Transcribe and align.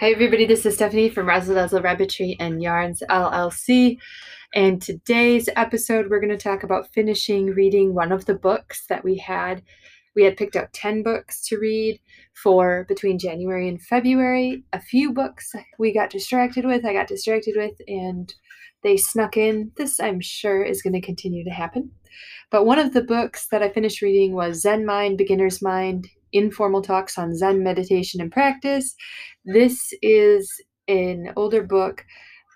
Hi, 0.00 0.12
everybody. 0.12 0.46
This 0.46 0.64
is 0.64 0.76
Stephanie 0.76 1.10
from 1.10 1.28
Razzle 1.28 1.54
Dazzle 1.54 1.82
Rabbitry 1.82 2.38
and 2.40 2.62
Yarns 2.62 3.02
LLC. 3.10 3.98
And 4.54 4.80
today's 4.80 5.50
episode, 5.56 6.08
we're 6.08 6.20
going 6.20 6.30
to 6.30 6.38
talk 6.38 6.62
about 6.62 6.90
finishing 6.94 7.48
reading 7.48 7.94
one 7.94 8.10
of 8.10 8.24
the 8.24 8.34
books 8.34 8.86
that 8.88 9.04
we 9.04 9.18
had. 9.18 9.62
We 10.16 10.24
had 10.24 10.38
picked 10.38 10.56
out 10.56 10.72
10 10.72 11.02
books 11.02 11.46
to 11.48 11.58
read 11.58 12.00
for 12.32 12.86
between 12.88 13.18
January 13.18 13.68
and 13.68 13.80
February. 13.82 14.64
A 14.72 14.80
few 14.80 15.12
books 15.12 15.52
we 15.78 15.92
got 15.92 16.08
distracted 16.08 16.64
with, 16.64 16.86
I 16.86 16.94
got 16.94 17.06
distracted 17.06 17.54
with, 17.54 17.74
and 17.86 18.32
they 18.82 18.96
snuck 18.96 19.36
in. 19.36 19.70
This, 19.76 20.00
I'm 20.00 20.22
sure, 20.22 20.62
is 20.62 20.80
going 20.80 20.94
to 20.94 21.02
continue 21.02 21.44
to 21.44 21.50
happen. 21.50 21.90
But 22.50 22.64
one 22.64 22.78
of 22.78 22.94
the 22.94 23.02
books 23.02 23.48
that 23.48 23.62
I 23.62 23.68
finished 23.68 24.00
reading 24.00 24.32
was 24.32 24.62
Zen 24.62 24.86
Mind, 24.86 25.18
Beginner's 25.18 25.60
Mind 25.60 26.08
informal 26.32 26.82
talks 26.82 27.18
on 27.18 27.36
Zen 27.36 27.62
meditation 27.62 28.20
and 28.20 28.32
practice. 28.32 28.94
This 29.44 29.92
is 30.02 30.50
an 30.88 31.32
older 31.36 31.62
book. 31.62 32.04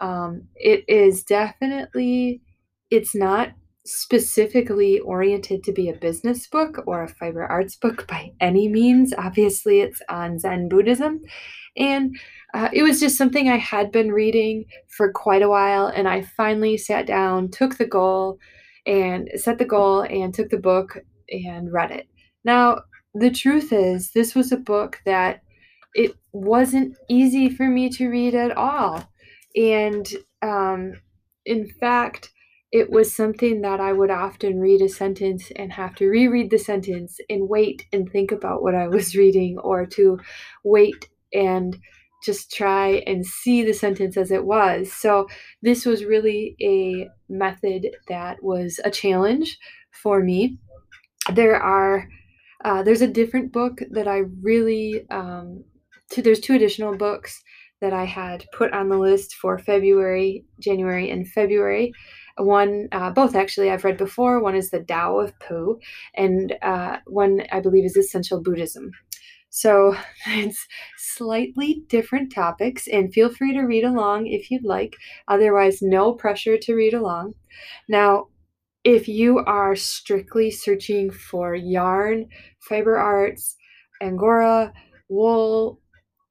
Um, 0.00 0.42
it 0.56 0.84
is 0.88 1.22
definitely, 1.22 2.40
it's 2.90 3.14
not 3.14 3.50
specifically 3.86 5.00
oriented 5.00 5.64
to 5.64 5.72
be 5.72 5.88
a 5.88 5.94
business 5.94 6.46
book 6.46 6.82
or 6.86 7.02
a 7.02 7.08
fiber 7.08 7.44
arts 7.44 7.76
book 7.76 8.06
by 8.06 8.30
any 8.40 8.68
means. 8.68 9.12
Obviously, 9.16 9.80
it's 9.80 10.02
on 10.08 10.38
Zen 10.38 10.68
Buddhism. 10.68 11.20
And 11.76 12.16
uh, 12.52 12.68
it 12.72 12.82
was 12.82 13.00
just 13.00 13.16
something 13.16 13.48
I 13.48 13.56
had 13.56 13.90
been 13.92 14.12
reading 14.12 14.64
for 14.88 15.12
quite 15.12 15.42
a 15.42 15.48
while. 15.48 15.86
And 15.86 16.08
I 16.08 16.22
finally 16.22 16.76
sat 16.76 17.06
down, 17.06 17.50
took 17.50 17.78
the 17.78 17.86
goal, 17.86 18.38
and 18.86 19.28
set 19.36 19.58
the 19.58 19.64
goal, 19.64 20.02
and 20.02 20.34
took 20.34 20.50
the 20.50 20.58
book 20.58 20.98
and 21.30 21.72
read 21.72 21.90
it. 21.90 22.08
Now, 22.44 22.82
the 23.14 23.30
truth 23.30 23.72
is, 23.72 24.12
this 24.12 24.34
was 24.34 24.52
a 24.52 24.56
book 24.56 25.00
that 25.04 25.42
it 25.94 26.14
wasn't 26.32 26.96
easy 27.08 27.48
for 27.48 27.68
me 27.68 27.88
to 27.90 28.08
read 28.08 28.34
at 28.34 28.56
all. 28.56 29.04
And 29.56 30.06
um, 30.42 30.94
in 31.44 31.68
fact, 31.80 32.30
it 32.72 32.90
was 32.90 33.14
something 33.14 33.62
that 33.62 33.80
I 33.80 33.92
would 33.92 34.10
often 34.10 34.60
read 34.60 34.80
a 34.80 34.88
sentence 34.88 35.50
and 35.56 35.72
have 35.72 35.96
to 35.96 36.06
reread 36.06 36.50
the 36.50 36.58
sentence 36.58 37.18
and 37.28 37.48
wait 37.48 37.86
and 37.92 38.08
think 38.08 38.30
about 38.30 38.62
what 38.62 38.76
I 38.76 38.86
was 38.86 39.16
reading, 39.16 39.58
or 39.58 39.86
to 39.86 40.20
wait 40.64 41.08
and 41.32 41.76
just 42.24 42.52
try 42.52 43.02
and 43.06 43.26
see 43.26 43.64
the 43.64 43.72
sentence 43.72 44.16
as 44.16 44.30
it 44.30 44.44
was. 44.44 44.92
So, 44.92 45.26
this 45.62 45.84
was 45.84 46.04
really 46.04 46.54
a 46.60 47.08
method 47.28 47.88
that 48.08 48.42
was 48.42 48.78
a 48.84 48.90
challenge 48.90 49.58
for 49.90 50.22
me. 50.22 50.58
There 51.32 51.60
are 51.60 52.08
uh, 52.64 52.82
there's 52.82 53.02
a 53.02 53.08
different 53.08 53.52
book 53.52 53.80
that 53.90 54.08
I 54.08 54.22
really, 54.42 55.06
um, 55.10 55.64
there's 56.16 56.40
two 56.40 56.54
additional 56.54 56.96
books 56.96 57.42
that 57.80 57.92
I 57.92 58.04
had 58.04 58.44
put 58.52 58.72
on 58.72 58.88
the 58.88 58.98
list 58.98 59.34
for 59.34 59.58
February, 59.58 60.44
January, 60.58 61.10
and 61.10 61.26
February. 61.26 61.92
One, 62.36 62.88
uh, 62.92 63.10
both 63.10 63.34
actually, 63.34 63.70
I've 63.70 63.84
read 63.84 63.96
before. 63.96 64.40
One 64.40 64.54
is 64.54 64.70
the 64.70 64.80
Tao 64.80 65.18
of 65.18 65.38
Pooh, 65.40 65.78
and 66.14 66.54
uh, 66.62 66.98
one 67.06 67.42
I 67.52 67.60
believe 67.60 67.84
is 67.84 67.96
Essential 67.96 68.42
Buddhism. 68.42 68.90
So 69.50 69.96
it's 70.26 70.66
slightly 70.96 71.82
different 71.88 72.32
topics, 72.32 72.86
and 72.88 73.12
feel 73.12 73.30
free 73.30 73.52
to 73.54 73.62
read 73.62 73.84
along 73.84 74.26
if 74.26 74.50
you'd 74.50 74.64
like. 74.64 74.96
Otherwise, 75.28 75.82
no 75.82 76.12
pressure 76.12 76.56
to 76.58 76.74
read 76.74 76.94
along. 76.94 77.34
Now, 77.88 78.28
if 78.84 79.08
you 79.08 79.38
are 79.40 79.76
strictly 79.76 80.50
searching 80.50 81.10
for 81.10 81.54
yarn, 81.54 82.28
fiber 82.68 82.96
arts, 82.96 83.56
angora, 84.00 84.72
wool, 85.08 85.80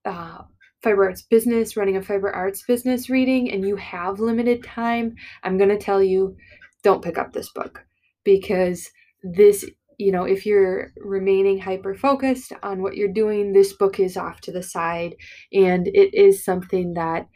uh, 0.06 0.40
fiber 0.82 1.06
arts 1.06 1.22
business, 1.24 1.78
running 1.78 1.98
a 1.98 2.02
fiber 2.02 2.32
arts 2.32 2.64
business 2.64 3.10
reading, 3.10 3.52
and 3.52 3.68
you 3.68 3.76
have 3.76 4.20
limited 4.20 4.64
time, 4.64 5.16
I'm 5.44 5.58
going 5.58 5.70
to 5.70 5.78
tell 5.78 6.02
you 6.02 6.36
don't 6.84 7.04
pick 7.04 7.18
up 7.18 7.34
this 7.34 7.52
book. 7.52 7.86
Because 8.24 8.90
this, 9.24 9.66
you 9.98 10.12
know, 10.12 10.24
if 10.24 10.46
you're 10.46 10.92
remaining 10.98 11.60
hyper 11.60 11.96
focused 11.96 12.54
on 12.64 12.82
what 12.82 12.96
you're 12.96 13.14
doing, 13.14 13.54
this 13.54 13.74
book 13.74 14.00
is 14.00 14.18
off 14.18 14.42
to 14.42 14.52
the 14.52 14.64
side. 14.64 15.16
And 15.54 15.88
it 15.88 16.14
is 16.14 16.44
something 16.44 16.94
that, 16.94 17.28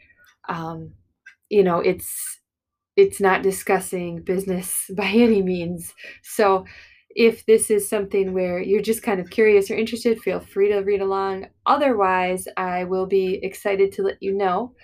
um, 0.48 0.92
you 1.48 1.62
know, 1.62 1.78
it's 1.78 2.40
it's 2.96 3.20
not 3.20 3.42
discussing 3.42 4.22
business 4.22 4.90
by 4.96 5.06
any 5.06 5.42
means. 5.42 5.92
So 6.22 6.64
if 7.16 7.46
this 7.46 7.70
is 7.70 7.88
something 7.88 8.32
where 8.32 8.60
you're 8.60 8.82
just 8.82 9.02
kind 9.02 9.20
of 9.20 9.30
curious 9.30 9.70
or 9.70 9.74
interested, 9.74 10.20
feel 10.20 10.40
free 10.40 10.68
to 10.68 10.80
read 10.80 11.00
along. 11.00 11.46
Otherwise, 11.66 12.48
I 12.56 12.84
will 12.84 13.06
be 13.06 13.38
excited 13.42 13.92
to 13.92 14.02
let 14.02 14.16
you 14.20 14.36
know. 14.36 14.74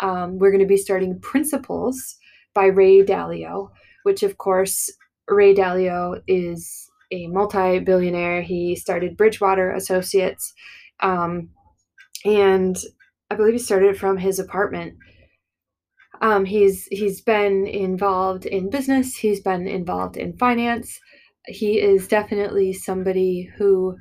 Um, 0.00 0.38
we're 0.38 0.50
going 0.50 0.60
to 0.60 0.66
be 0.66 0.76
starting 0.76 1.20
Principles 1.20 2.16
by 2.54 2.66
Ray 2.66 3.02
Dalio, 3.04 3.70
which, 4.02 4.22
of 4.22 4.36
course, 4.36 4.92
Ray 5.28 5.54
Dalio 5.54 6.20
is 6.26 6.90
a 7.12 7.28
multi 7.28 7.78
billionaire. 7.78 8.42
He 8.42 8.74
started 8.74 9.16
Bridgewater 9.16 9.72
Associates. 9.72 10.52
Um, 11.00 11.50
and 12.24 12.76
I 13.30 13.36
believe 13.36 13.52
he 13.54 13.58
started 13.58 13.96
from 13.96 14.16
his 14.16 14.38
apartment 14.38 14.96
um, 16.20 16.44
he's 16.44 16.86
he's 16.90 17.20
been 17.20 17.66
involved 17.66 18.46
in 18.46 18.70
business. 18.70 19.16
He's 19.16 19.40
been 19.40 19.66
involved 19.66 20.16
in 20.16 20.36
finance. 20.36 20.98
He 21.46 21.80
is 21.80 22.08
definitely 22.08 22.72
somebody 22.72 23.50
who 23.56 23.96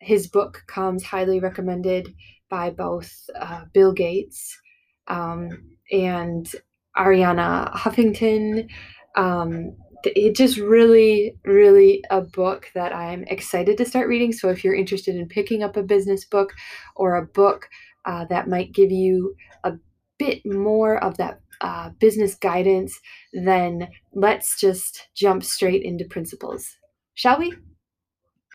his 0.00 0.26
book 0.26 0.64
comes 0.66 1.04
highly 1.04 1.40
recommended 1.40 2.08
by 2.48 2.70
both 2.70 3.12
uh, 3.38 3.64
Bill 3.72 3.92
Gates 3.92 4.58
um, 5.06 5.50
and 5.92 6.50
Arianna 6.96 7.72
Huffington. 7.74 8.68
Um, 9.16 9.76
it 10.04 10.36
just 10.36 10.58
really, 10.58 11.34
really 11.44 12.04
a 12.10 12.20
book 12.20 12.70
that 12.74 12.94
I'm 12.94 13.24
excited 13.24 13.76
to 13.78 13.84
start 13.84 14.08
reading. 14.08 14.32
So 14.32 14.48
if 14.48 14.62
you're 14.62 14.74
interested 14.74 15.16
in 15.16 15.26
picking 15.26 15.62
up 15.62 15.76
a 15.76 15.82
business 15.82 16.24
book 16.24 16.54
or 16.94 17.16
a 17.16 17.26
book 17.26 17.68
uh, 18.04 18.24
that 18.26 18.48
might 18.48 18.72
give 18.72 18.92
you 18.92 19.34
a 19.64 19.72
bit 20.18 20.46
more 20.46 21.02
of 21.02 21.16
that 21.16 21.40
uh, 21.60 21.90
business 21.98 22.34
guidance, 22.34 22.98
then 23.32 23.88
let's 24.12 24.58
just 24.60 25.08
jump 25.14 25.42
straight 25.44 25.82
into 25.82 26.04
principles. 26.04 26.68
Shall 27.14 27.38
we? 27.38 27.54